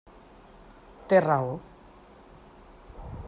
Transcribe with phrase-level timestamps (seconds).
[1.11, 1.53] Té raó.